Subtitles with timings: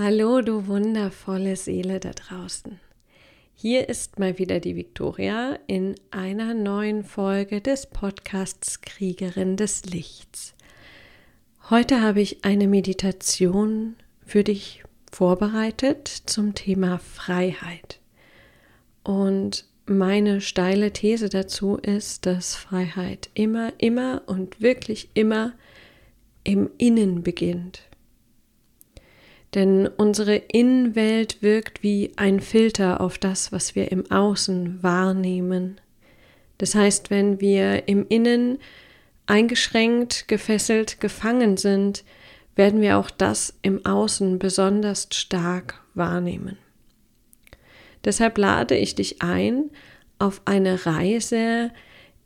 [0.00, 2.78] Hallo, du wundervolle Seele da draußen.
[3.56, 10.54] Hier ist mal wieder die Viktoria in einer neuen Folge des Podcasts Kriegerin des Lichts.
[11.68, 17.98] Heute habe ich eine Meditation für dich vorbereitet zum Thema Freiheit.
[19.02, 25.54] Und meine steile These dazu ist, dass Freiheit immer, immer und wirklich immer
[26.44, 27.87] im Innen beginnt.
[29.54, 35.80] Denn unsere Innenwelt wirkt wie ein Filter auf das, was wir im Außen wahrnehmen.
[36.58, 38.58] Das heißt, wenn wir im Innen
[39.26, 42.04] eingeschränkt, gefesselt, gefangen sind,
[42.56, 46.58] werden wir auch das im Außen besonders stark wahrnehmen.
[48.04, 49.70] Deshalb lade ich dich ein
[50.18, 51.70] auf eine Reise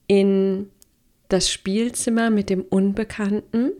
[0.06, 0.70] in
[1.28, 3.72] das Spielzimmer mit dem Unbekannten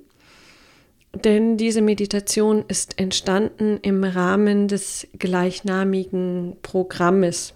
[1.15, 7.55] denn diese Meditation ist entstanden im Rahmen des gleichnamigen Programmes,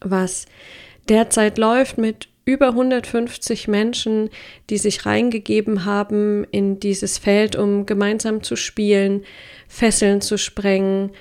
[0.00, 0.46] was
[1.08, 4.28] derzeit läuft mit über 150 Menschen,
[4.68, 9.22] die sich reingegeben haben in dieses Feld, um gemeinsam zu spielen,
[9.68, 11.12] Fesseln zu sprengen,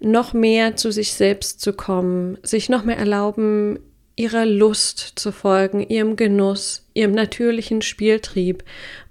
[0.00, 3.78] noch mehr zu sich selbst zu kommen, sich noch mehr erlauben,
[4.20, 8.64] ihrer Lust zu folgen, ihrem Genuss, ihrem natürlichen Spieltrieb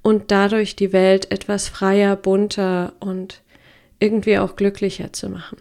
[0.04, 3.42] und dadurch die Welt etwas freier, bunter und
[4.00, 5.58] irgendwie auch glücklicher zu machen.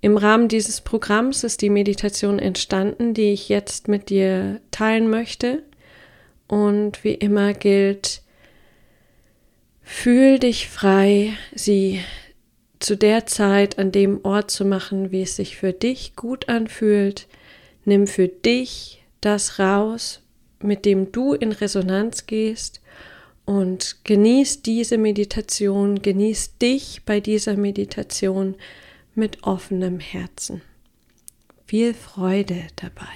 [0.00, 5.62] Im Rahmen dieses Programms ist die Meditation entstanden, die ich jetzt mit dir teilen möchte.
[6.48, 8.22] Und wie immer gilt,
[9.82, 12.00] fühl dich frei, sie
[12.80, 17.28] zu der Zeit an dem Ort zu machen, wie es sich für dich gut anfühlt,
[17.88, 20.20] Nimm für dich das raus,
[20.60, 22.80] mit dem du in Resonanz gehst
[23.44, 28.56] und genieß diese Meditation, genieß dich bei dieser Meditation
[29.14, 30.62] mit offenem Herzen.
[31.64, 33.06] Viel Freude dabei.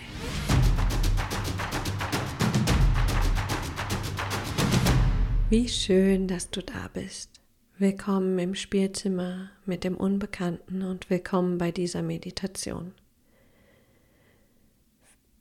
[5.48, 7.40] Wie schön, dass du da bist.
[7.78, 12.92] Willkommen im Spielzimmer mit dem Unbekannten und willkommen bei dieser Meditation.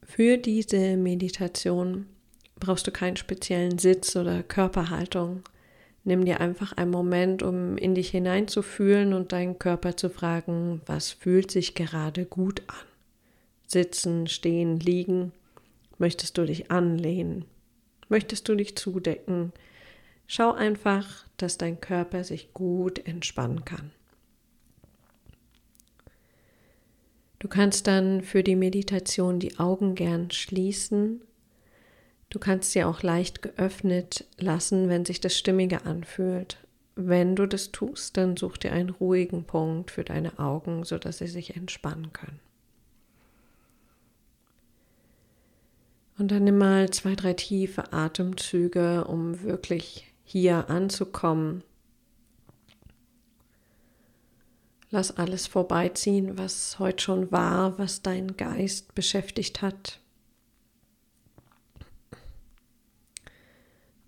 [0.10, 2.08] Für diese Meditation
[2.60, 5.44] brauchst du keinen speziellen Sitz oder Körperhaltung.
[6.04, 11.12] Nimm dir einfach einen Moment, um in dich hineinzufühlen und deinen Körper zu fragen, was
[11.12, 12.88] fühlt sich gerade gut an?
[13.68, 15.32] Sitzen, stehen, liegen.
[16.00, 17.46] Möchtest du dich anlehnen?
[18.10, 19.54] Möchtest du dich zudecken?
[20.26, 23.92] Schau einfach, dass dein Körper sich gut entspannen kann.
[27.40, 31.22] Du kannst dann für die Meditation die Augen gern schließen.
[32.30, 36.58] Du kannst sie auch leicht geöffnet lassen, wenn sich das Stimmige anfühlt.
[36.96, 41.28] Wenn du das tust, dann such dir einen ruhigen Punkt für deine Augen, sodass sie
[41.28, 42.42] sich entspannen können.
[46.18, 51.64] Und dann nimm mal zwei, drei tiefe Atemzüge, um wirklich hier anzukommen
[54.92, 60.00] Lass alles vorbeiziehen, was heute schon war, was dein Geist beschäftigt hat.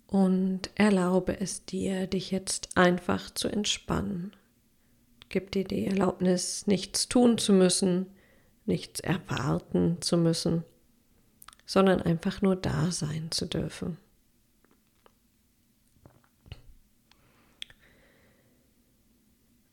[0.08, 4.32] Und erlaube es dir, dich jetzt einfach zu entspannen.
[5.28, 8.06] Gib dir die Erlaubnis, nichts tun zu müssen,
[8.66, 10.64] nichts erwarten zu müssen,
[11.64, 13.96] sondern einfach nur da sein zu dürfen.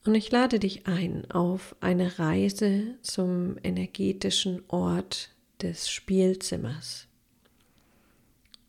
[0.04, 5.30] Und ich lade dich ein auf eine Reise zum energetischen Ort
[5.60, 7.06] des Spielzimmers.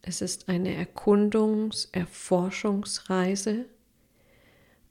[0.02, 3.66] Es ist eine Erkundungs-, Erforschungsreise,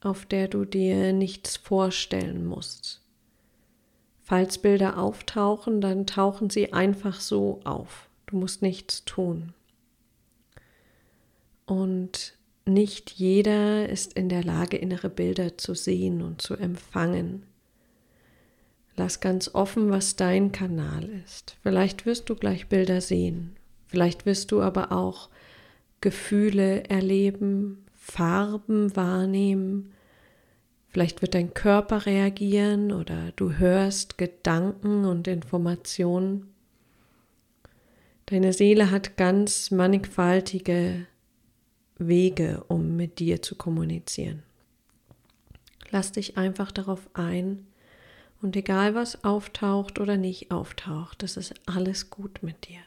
[0.00, 3.02] auf der du dir nichts vorstellen musst.
[4.22, 8.08] Falls Bilder auftauchen, dann tauchen sie einfach so auf.
[8.26, 9.52] Du musst nichts tun.
[11.66, 12.34] Und
[12.66, 17.44] nicht jeder ist in der Lage, innere Bilder zu sehen und zu empfangen.
[18.96, 21.56] Lass ganz offen, was dein Kanal ist.
[21.62, 23.56] Vielleicht wirst du gleich Bilder sehen.
[23.86, 25.30] Vielleicht wirst du aber auch
[26.00, 29.92] Gefühle erleben, Farben wahrnehmen.
[30.88, 36.52] Vielleicht wird dein Körper reagieren oder du hörst Gedanken und Informationen.
[38.26, 41.06] Deine Seele hat ganz mannigfaltige
[42.00, 44.42] Wege, um mit dir zu kommunizieren.
[45.90, 47.66] Lass dich einfach darauf ein
[48.42, 52.80] und egal was auftaucht oder nicht auftaucht, das ist alles gut mit dir.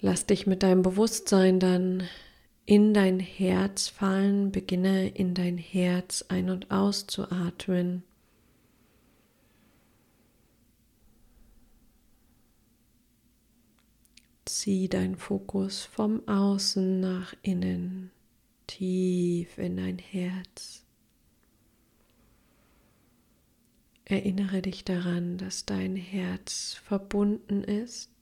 [0.00, 2.04] Lass dich mit deinem Bewusstsein dann
[2.66, 8.02] in dein Herz fallen, beginne in dein Herz ein- und auszuatmen.
[14.46, 18.12] Zieh deinen Fokus vom Außen nach innen,
[18.68, 20.84] tief in dein Herz.
[24.04, 28.12] Erinnere dich daran, dass dein Herz verbunden ist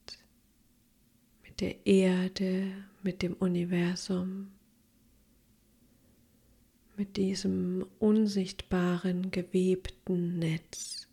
[1.42, 2.72] mit der Erde,
[3.02, 4.50] mit dem Universum,
[6.96, 11.06] mit diesem unsichtbaren, gewebten Netz,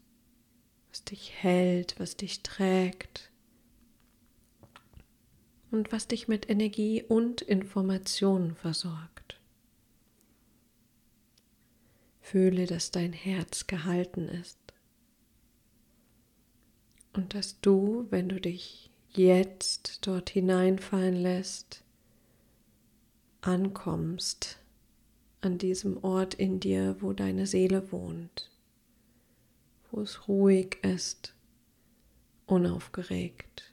[0.89, 3.31] was dich hält, was dich trägt
[5.71, 9.39] und was dich mit Energie und Informationen versorgt.
[12.19, 14.59] Fühle, dass dein Herz gehalten ist
[17.13, 21.83] und dass du, wenn du dich jetzt dort hineinfallen lässt,
[23.41, 24.59] ankommst
[25.41, 28.51] an diesem Ort in dir, wo deine Seele wohnt,
[29.89, 31.33] wo es ruhig ist,
[32.45, 33.70] unaufgeregt,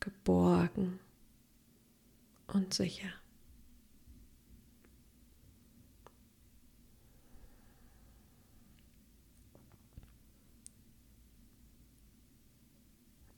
[0.00, 0.98] geborgen
[2.48, 3.12] und sicher.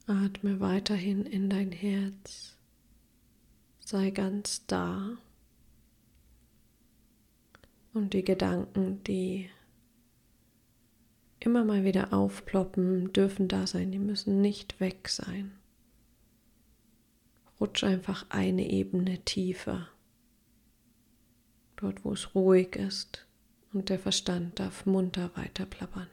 [0.07, 2.57] Atme weiterhin in dein Herz.
[3.81, 5.17] Sei ganz da.
[7.95, 9.49] Und die Gedanken, die
[11.41, 13.91] immer mal wieder aufploppen, dürfen da sein.
[13.93, 15.53] Die müssen nicht weg sein.
[17.63, 19.87] Rutsch einfach eine Ebene tiefer.
[21.77, 23.25] Dort, wo es ruhig ist
[23.73, 26.09] und der Verstand darf munter weiter plappern.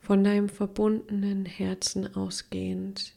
[0.00, 3.14] Von deinem verbundenen Herzen ausgehend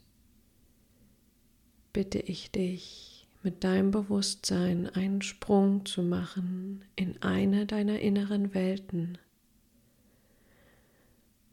[1.92, 9.18] bitte ich dich, mit deinem Bewusstsein einen Sprung zu machen in eine deiner inneren Welten,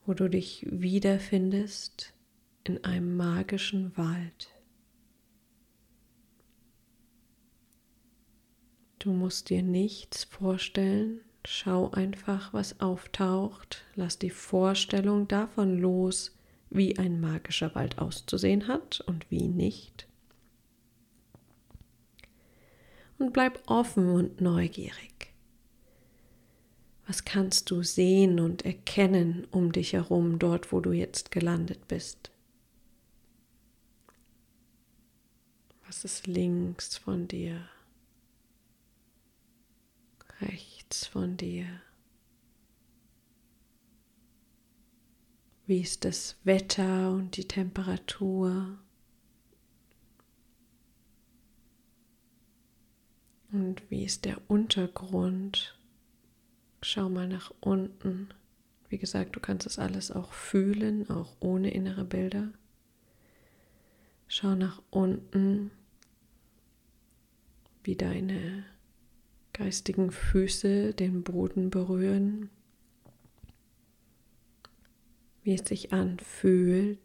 [0.06, 2.14] wo du dich wiederfindest
[2.64, 4.48] in einem magischen Wald.
[8.98, 13.84] Du musst dir nichts vorstellen, Schau einfach, was auftaucht.
[13.94, 16.36] Lass die Vorstellung davon los,
[16.70, 20.06] wie ein magischer Wald auszusehen hat und wie nicht.
[23.18, 25.31] Und bleib offen und neugierig.
[27.12, 32.30] Was kannst du sehen und erkennen um dich herum, dort wo du jetzt gelandet bist?
[35.86, 37.68] Was ist links von dir?
[40.40, 41.06] Rechts?
[41.06, 41.66] von dir.
[45.66, 48.78] Wie ist das Wetter und die Temperatur?
[53.52, 55.76] Und wie ist der Untergrund?
[56.84, 58.28] Schau mal nach unten.
[58.88, 62.52] Wie gesagt, du kannst es alles auch fühlen, auch ohne innere Bilder.
[64.26, 65.70] Schau nach unten,
[67.84, 68.64] wie deine
[69.52, 72.50] geistigen Füße den Boden berühren,
[75.44, 76.98] wie es sich anfühlt.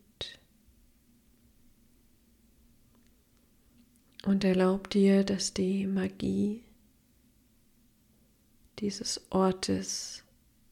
[4.26, 6.67] Und erlaub dir, dass die Magie
[8.80, 10.24] dieses Ortes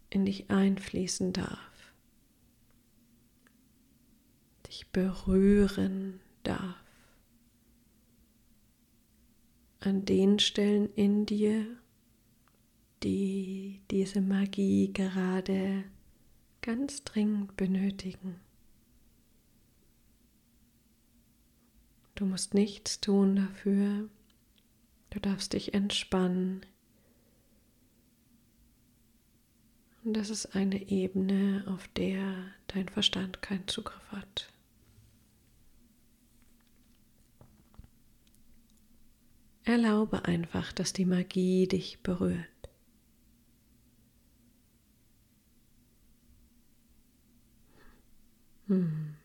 [0.09, 1.93] in dich einfließen darf,
[4.67, 6.85] dich berühren darf
[9.85, 11.65] an den Stellen in dir,
[13.03, 15.83] die diese Magie gerade
[16.61, 18.39] ganz dringend benötigen.
[22.15, 24.09] Du musst nichts tun dafür.
[25.11, 26.65] Du darfst dich entspannen.
[30.05, 34.53] Und das ist eine Ebene, auf der dein Verstand keinen Zugriff hat.
[39.63, 42.45] Erlaube einfach, dass die Magie dich berührt.
[48.67, 49.15] Hm.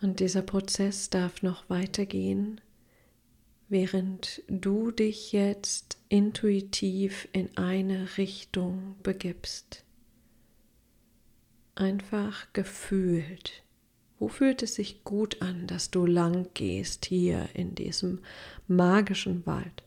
[0.00, 2.60] Und dieser Prozess darf noch weitergehen,
[3.68, 9.84] während du dich jetzt intuitiv in eine Richtung begibst.
[11.74, 13.64] Einfach gefühlt.
[14.18, 18.20] Wo fühlt es sich gut an, dass du lang gehst hier in diesem
[18.68, 19.82] magischen Wald?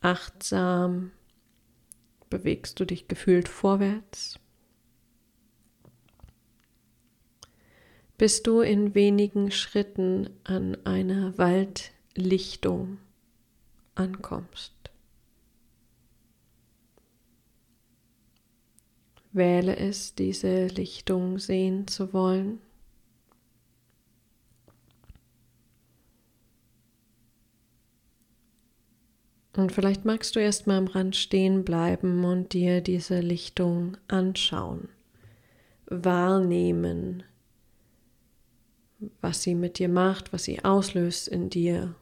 [0.00, 1.10] Achtsam,
[2.30, 4.38] bewegst du dich gefühlt vorwärts.
[8.16, 11.36] Bis du in wenigen Schritten an einer
[12.16, 12.98] Waldlichtung
[13.94, 14.72] ankommst.
[19.32, 22.60] Wähle es, diese Lichtung sehen zu wollen.
[29.56, 34.88] Und vielleicht magst du erst mal am Rand stehen bleiben und dir diese Lichtung anschauen,
[35.86, 37.22] wahrnehmen,
[39.20, 41.94] was sie mit dir macht, was sie auslöst in dir,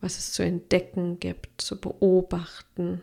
[0.00, 3.02] was es zu entdecken gibt, zu beobachten.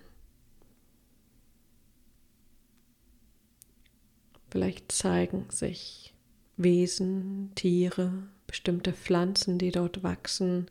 [4.49, 6.13] Vielleicht zeigen sich
[6.57, 10.69] Wesen, Tiere, bestimmte Pflanzen, die dort wachsen,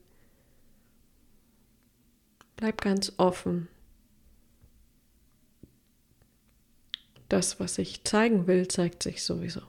[2.57, 3.69] Bleib ganz offen.
[7.28, 9.62] Das, was ich zeigen will, zeigt sich sowieso.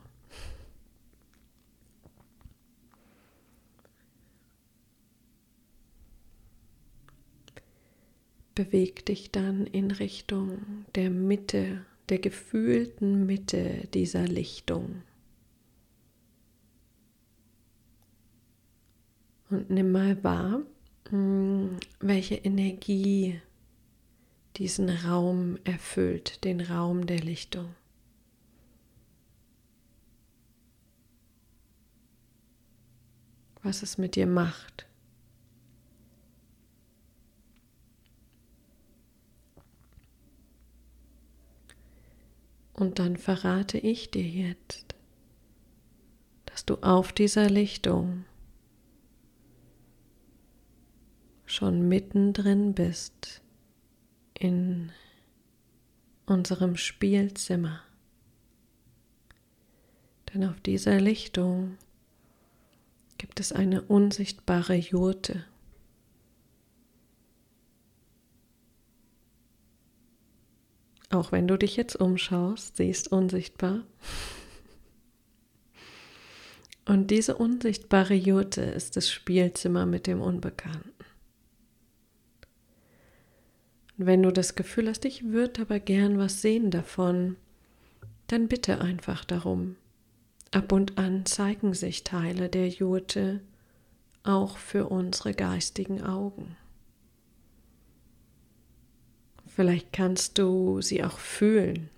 [8.56, 15.04] Beweg dich dann in Richtung der Mitte, der gefühlten Mitte dieser Lichtung.
[19.50, 20.62] Und nimm mal wahr,
[21.10, 23.42] hm, welche Energie
[24.56, 27.76] diesen Raum erfüllt, den Raum der Lichtung.
[33.62, 34.88] Was es mit dir macht.
[42.76, 44.96] Und dann verrate ich dir jetzt,
[46.46, 48.26] dass du auf dieser Lichtung
[51.46, 53.42] schon mittendrin bist
[54.38, 54.92] in
[56.26, 57.80] unserem Spielzimmer.
[60.34, 61.78] Denn auf dieser Lichtung
[63.18, 65.46] gibt es eine unsichtbare Jurte.
[71.16, 73.84] Auch wenn du dich jetzt umschaust, sie ist unsichtbar.
[76.84, 80.92] Und diese unsichtbare Jurte ist das Spielzimmer mit dem Unbekannten.
[83.98, 87.38] Und wenn du das Gefühl hast, ich würde aber gern was sehen davon,
[88.28, 89.78] dann bitte einfach darum.
[90.52, 93.40] Ab und an zeigen sich Teile der Jurte
[94.24, 96.58] auch für unsere geistigen Augen.
[99.56, 101.90] Vielleicht kannst du sie auch fühlen,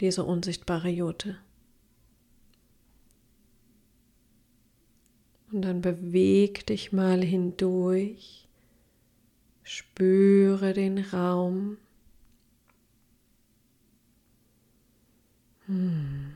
[0.00, 1.38] diese unsichtbare Jurte.
[5.50, 8.46] Und dann beweg dich mal hindurch
[9.62, 11.78] Spüre den Raum.
[15.64, 16.32] Hm.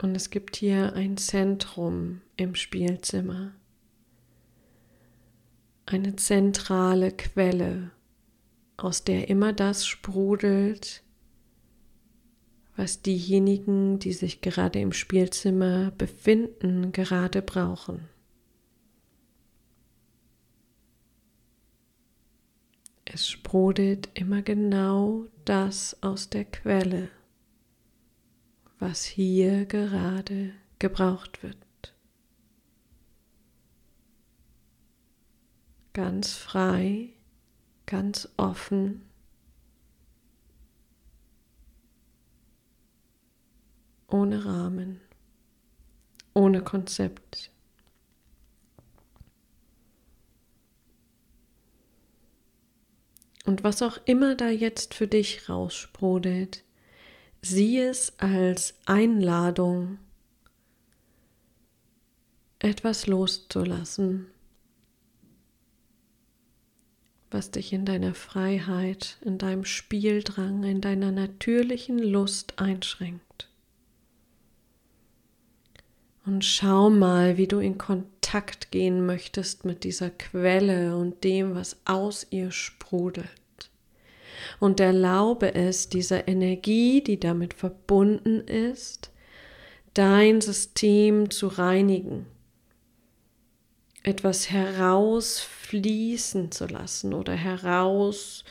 [0.00, 3.52] Und es gibt hier ein Zentrum im Spielzimmer,
[5.92, 7.90] eine zentrale Quelle,
[8.76, 11.02] aus der immer das sprudelt,
[12.76, 18.08] was diejenigen, die sich gerade im Spielzimmer befinden, gerade brauchen.
[23.04, 27.08] Es sprudelt immer genau das aus der Quelle,
[28.78, 31.56] was hier gerade gebraucht wird.
[35.98, 37.08] Ganz frei,
[37.86, 39.02] ganz offen.
[44.06, 45.00] Ohne Rahmen,
[46.34, 47.50] ohne Konzept.
[53.44, 56.62] Und was auch immer da jetzt für dich raussprudelt,
[57.42, 59.98] sieh es als Einladung,
[62.60, 64.28] etwas loszulassen,
[67.30, 73.48] was dich in deiner Freiheit, in deinem Spieldrang, in deiner natürlichen Lust einschränkt.
[76.24, 81.76] Und schau mal, wie du in Kontakt gehen möchtest mit dieser Quelle und dem, was
[81.84, 83.30] aus ihr sprudelt
[84.60, 89.10] und erlaube es, dieser Energie, die damit verbunden ist,
[89.94, 92.26] dein System zu reinigen,
[94.02, 98.44] etwas herausfließen zu lassen oder heraus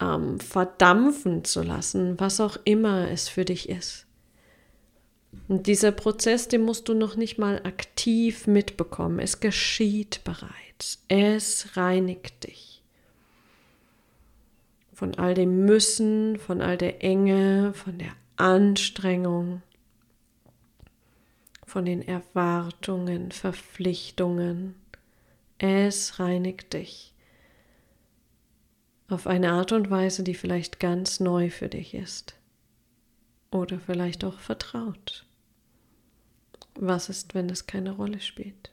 [0.00, 4.06] ähm, verdampfen zu lassen, was auch immer es für dich ist.
[5.48, 9.18] Und dieser Prozess, den musst du noch nicht mal aktiv mitbekommen.
[9.18, 11.04] Es geschieht bereits.
[11.08, 12.70] Es reinigt dich.
[14.92, 19.60] von all dem Müssen, von all der Enge, von der Anstrengung,
[21.74, 24.76] von den Erwartungen, Verpflichtungen.
[25.58, 27.12] Es reinigt dich
[29.08, 32.36] auf eine Art und Weise, die vielleicht ganz neu für dich ist
[33.50, 35.26] oder vielleicht auch vertraut.
[36.76, 38.70] Was ist, wenn es keine Rolle spielt?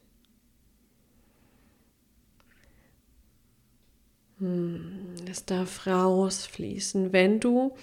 [4.38, 7.76] Hm, es darf rausfließen, wenn du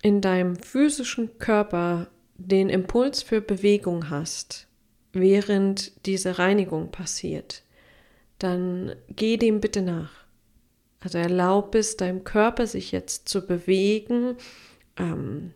[0.00, 2.08] in deinem physischen Körper
[2.48, 4.66] den Impuls für Bewegung hast,
[5.12, 7.62] während diese Reinigung passiert,
[8.38, 10.10] dann geh dem bitte nach.
[11.00, 14.36] Also erlaub es deinem Körper, sich jetzt zu bewegen,
[14.96, 15.52] ähm,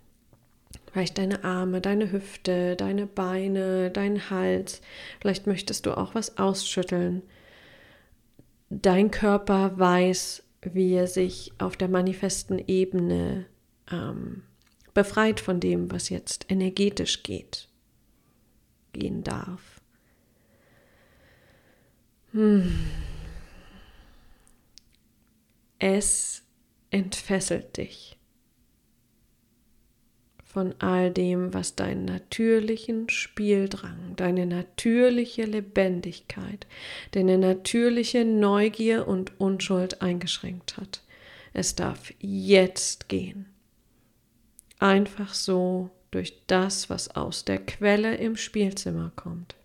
[0.90, 4.81] vielleicht deine Arme, deine Hüfte, deine Beine, dein Hals.
[5.21, 7.23] Vielleicht möchtest du auch was ausschütteln.
[8.71, 13.47] Dein Körper weiß, wie er sich auf der manifesten Ebene
[13.93, 14.43] ähm,
[14.97, 17.69] befreit von dem, was jetzt energetisch geht,
[18.95, 19.61] gehen darf.
[22.33, 22.73] Hm.
[25.79, 26.43] Es
[26.91, 28.17] entfesselt dich
[30.43, 36.67] von all dem, was deinen natürlichen Spieldrang, deine natürliche Lebendigkeit,
[37.11, 41.03] deine natürliche Neugier und Unschuld eingeschränkt hat.
[41.53, 43.53] Es darf jetzt gehen.
[44.78, 49.56] Einfach so durch das, was aus der Quelle im Spielzimmer kommt.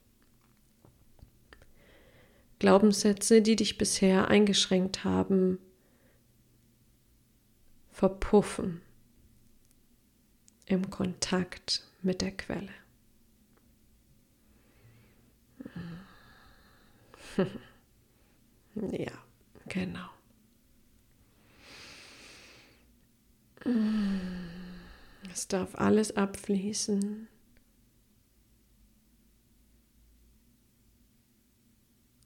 [2.59, 5.57] Glaubenssätze, die dich bisher eingeschränkt haben,
[7.91, 8.81] verpuffen
[10.65, 12.69] im Kontakt mit der Quelle.
[18.75, 19.11] ja,
[19.67, 20.09] genau.
[25.31, 27.27] Es darf alles abfließen.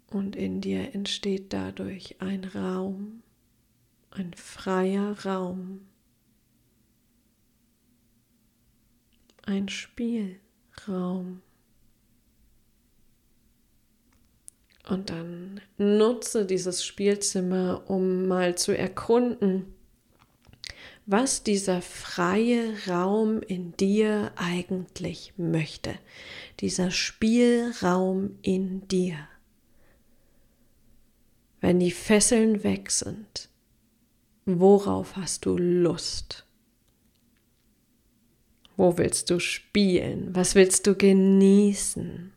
[0.08, 3.22] Und in dir entsteht dadurch ein Raum,
[4.12, 5.82] ein freier Raum
[9.46, 11.42] ein Spielraum.
[14.88, 19.74] Und dann nutze dieses Spielzimmer, um mal zu erkunden,
[21.06, 25.98] was dieser freie Raum in dir eigentlich möchte.
[26.60, 29.28] Dieser Spielraum in dir.
[31.62, 33.50] Wenn die Fesseln weg sind,
[34.46, 36.46] worauf hast du Lust?
[38.78, 40.36] Wo willst du spielen?
[40.36, 42.34] Was willst du genießen?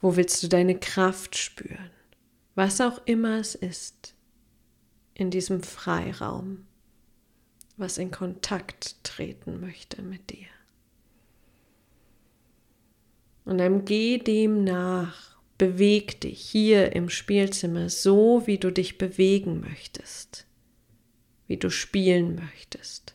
[0.00, 1.90] Wo willst du deine Kraft spüren?
[2.54, 4.14] Was auch immer es ist
[5.14, 6.67] in diesem Freiraum,
[7.78, 10.46] was in Kontakt treten möchte mit dir.
[13.44, 19.60] Und dann geh dem nach, beweg dich hier im Spielzimmer so, wie du dich bewegen
[19.60, 20.46] möchtest,
[21.46, 23.14] wie du spielen möchtest.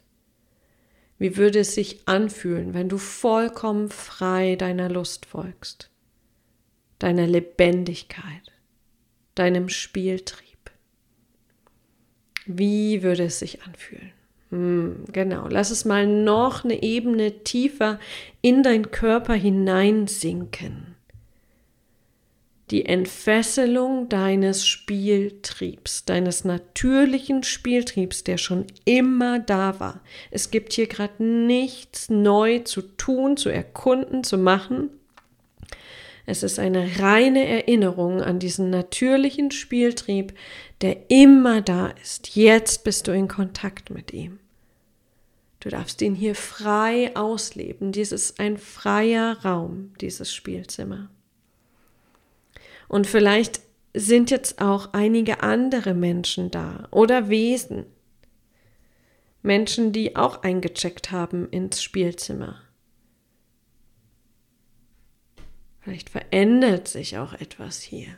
[1.19, 5.91] Wie würde es sich anfühlen, wenn du vollkommen frei deiner Lust folgst,
[6.99, 8.51] deiner Lebendigkeit,
[9.35, 10.71] deinem Spieltrieb?
[12.45, 14.11] Wie würde es sich anfühlen?
[14.53, 17.99] Hm, genau, lass es mal noch eine Ebene tiefer
[18.41, 20.93] in deinen Körper hineinsinken
[22.73, 30.01] die Entfesselung deines Spieltriebs, deines natürlichen Spieltriebs, der schon immer da war.
[30.31, 34.89] Es gibt hier gerade nichts neu zu tun, zu erkunden, zu machen.
[36.25, 40.33] Es ist eine reine Erinnerung an diesen natürlichen Spieltrieb,
[40.81, 42.35] der immer da ist.
[42.35, 44.39] Jetzt bist du in Kontakt mit ihm.
[45.63, 47.93] Du darfst ihn hier frei ausleben.
[47.93, 51.09] Dies ist ein freier Raum, dieses Spielzimmer.
[52.89, 53.61] Und vielleicht
[53.93, 57.85] sind jetzt auch einige andere Menschen da oder Wesen.
[59.41, 62.61] Menschen, die auch eingecheckt haben ins Spielzimmer.
[65.79, 68.17] Vielleicht verändert sich auch etwas hier.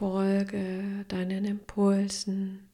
[0.00, 2.66] Folge deinen Impulsen.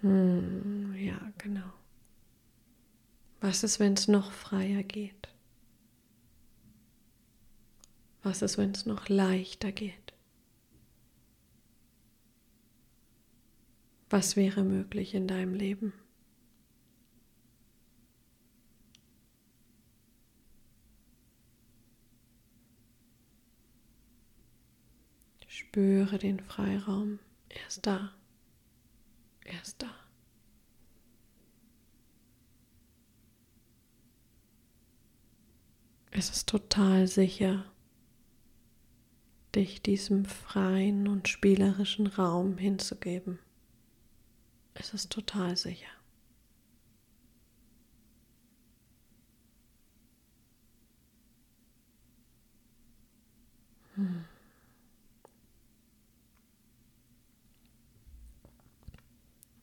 [0.00, 1.72] Hm, ja, genau.
[3.40, 5.28] Was ist, wenn es noch freier geht?
[8.24, 10.12] Was ist, wenn es noch leichter geht?
[14.08, 15.92] Was wäre möglich in deinem Leben?
[25.60, 27.18] Spüre den Freiraum.
[27.50, 28.14] Er ist da.
[29.44, 29.94] Er ist da.
[36.10, 37.70] Es ist total sicher,
[39.54, 43.38] dich diesem freien und spielerischen Raum hinzugeben.
[44.72, 45.99] Es ist total sicher.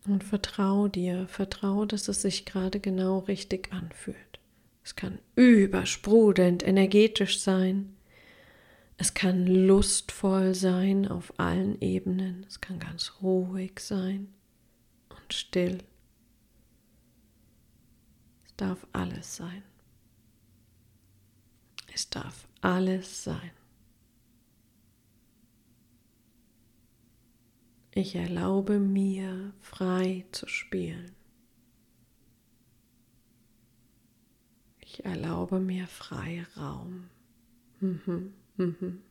[0.07, 4.39] Und vertrau dir, vertrau, dass es sich gerade genau richtig anfühlt.
[4.83, 7.93] Es kann übersprudelnd energetisch sein.
[8.95, 12.45] Es kann lustvoll sein auf allen Ebenen.
[12.47, 14.33] Es kann ganz ruhig sein
[15.09, 15.79] und still.
[18.45, 19.61] Es darf alles sein.
[21.93, 23.51] Es darf alles sein.
[27.97, 31.15] Ich erlaube mir frei zu spielen.
[34.81, 37.09] Ich erlaube mir frei Raum.
[37.79, 38.33] Mhm.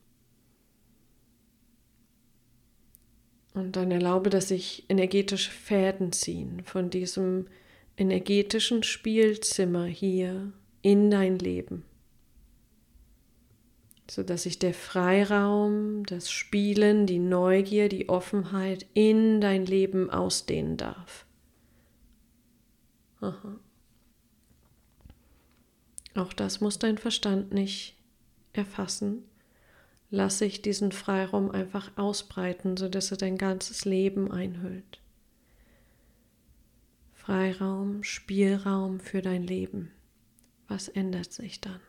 [3.53, 7.47] Und dann erlaube, dass sich energetische Fäden ziehen von diesem
[7.97, 11.83] energetischen Spielzimmer hier in dein Leben
[14.09, 21.25] sodass sich der Freiraum, das Spielen, die Neugier, die Offenheit in dein Leben ausdehnen darf.
[23.19, 23.59] Aha.
[26.15, 27.95] Auch das muss dein Verstand nicht
[28.53, 29.23] erfassen.
[30.09, 35.01] Lass sich diesen Freiraum einfach ausbreiten, sodass er dein ganzes Leben einhüllt.
[37.13, 39.91] Freiraum, Spielraum für dein Leben.
[40.69, 41.81] Was ändert sich dann?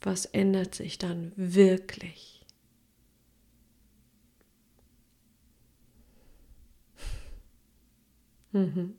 [0.00, 2.46] Was ändert sich dann wirklich?
[8.52, 8.94] Mhm.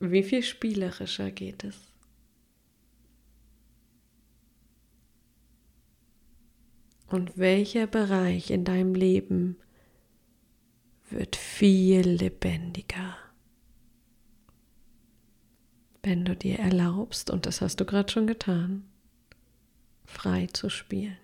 [0.00, 1.76] Wie viel spielerischer geht es?
[7.08, 9.56] Und welcher Bereich in deinem Leben
[11.10, 13.16] wird viel lebendiger?
[16.02, 18.84] Wenn du dir erlaubst, und das hast du gerade schon getan,
[20.08, 21.18] frei zu spielen.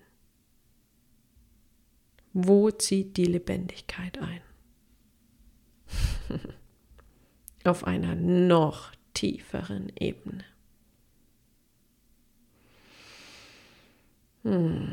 [2.33, 4.41] Wo zieht die Lebendigkeit ein?
[7.63, 10.43] Auf einer noch tieferen Ebene.
[14.43, 14.91] Hm.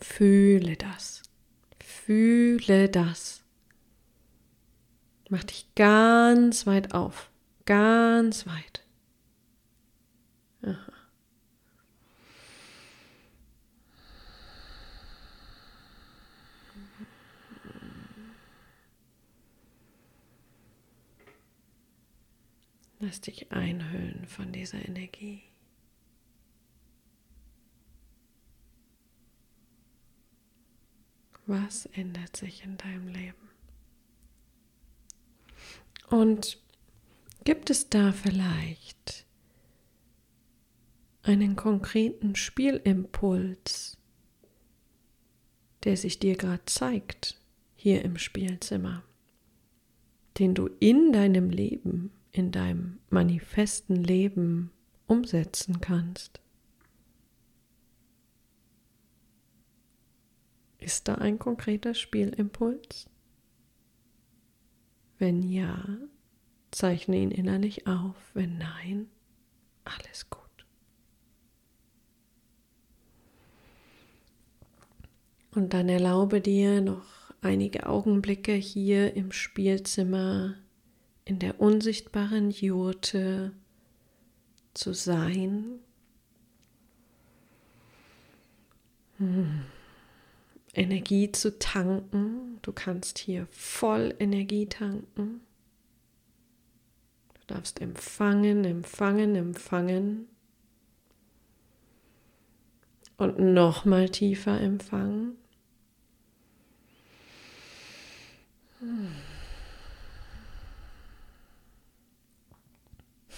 [0.00, 1.22] Fühle das.
[1.80, 3.42] Fühle das.
[5.28, 7.30] Mach dich ganz weit auf.
[7.66, 8.83] Ganz weit.
[23.00, 25.42] Lass dich einhüllen von dieser Energie.
[31.46, 33.50] Was ändert sich in deinem Leben?
[36.08, 36.58] Und
[37.44, 39.26] gibt es da vielleicht
[41.24, 43.96] einen konkreten Spielimpuls,
[45.82, 47.40] der sich dir gerade zeigt
[47.74, 49.02] hier im Spielzimmer,
[50.38, 54.70] den du in deinem Leben, in deinem manifesten Leben
[55.06, 56.40] umsetzen kannst.
[60.78, 63.08] Ist da ein konkreter Spielimpuls?
[65.18, 65.82] Wenn ja,
[66.70, 68.16] zeichne ihn innerlich auf.
[68.34, 69.08] Wenn nein,
[69.84, 70.43] alles gut.
[75.54, 77.06] Und dann erlaube dir noch
[77.40, 80.56] einige Augenblicke hier im Spielzimmer
[81.24, 83.52] in der unsichtbaren Jurte
[84.74, 85.78] zu sein.
[89.18, 89.64] Hm.
[90.74, 92.58] Energie zu tanken.
[92.62, 95.40] Du kannst hier voll Energie tanken.
[97.34, 100.26] Du darfst empfangen, empfangen, empfangen.
[103.16, 105.36] Und nochmal tiefer empfangen.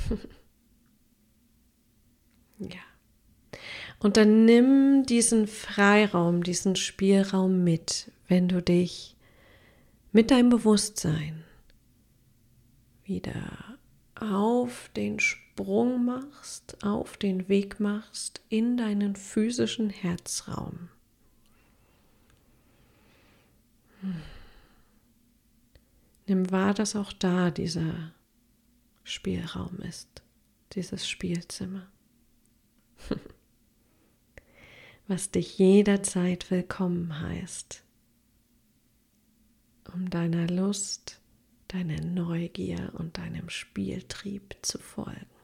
[2.58, 2.80] ja.
[3.98, 9.16] Und dann nimm diesen Freiraum, diesen Spielraum mit, wenn du dich
[10.12, 11.44] mit deinem Bewusstsein
[13.04, 13.78] wieder
[14.14, 20.88] auf den Sprung machst, auf den Weg machst in deinen physischen Herzraum.
[24.00, 24.35] Hm.
[26.26, 28.12] Nimm wahr, dass auch da dieser
[29.04, 30.22] Spielraum ist,
[30.72, 31.86] dieses Spielzimmer,
[35.06, 37.84] was dich jederzeit willkommen heißt,
[39.94, 41.20] um deiner Lust,
[41.68, 45.35] deiner Neugier und deinem Spieltrieb zu folgen.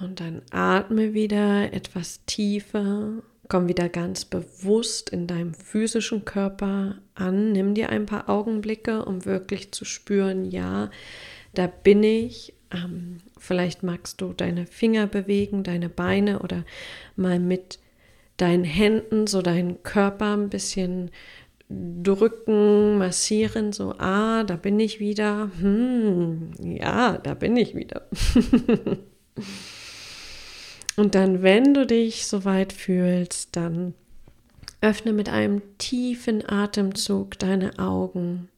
[0.00, 3.22] Und dann atme wieder etwas tiefer.
[3.48, 7.52] Komm wieder ganz bewusst in deinem physischen Körper an.
[7.52, 10.90] Nimm dir ein paar Augenblicke, um wirklich zu spüren, ja,
[11.54, 12.54] da bin ich.
[12.72, 16.64] Ähm, vielleicht magst du deine Finger bewegen, deine Beine oder
[17.14, 17.78] mal mit
[18.36, 21.10] deinen Händen so deinen Körper ein bisschen
[21.68, 25.50] drücken, massieren, so, ah, da bin ich wieder.
[25.60, 28.08] Hm, ja, da bin ich wieder.
[30.96, 33.94] Und dann, wenn du dich soweit fühlst, dann
[34.80, 38.48] öffne mit einem tiefen Atemzug deine Augen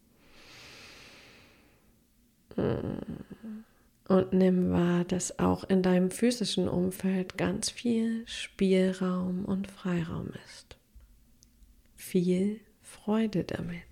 [4.08, 10.76] und nimm wahr, dass auch in deinem physischen Umfeld ganz viel Spielraum und Freiraum ist.
[11.94, 13.87] Viel Freude damit.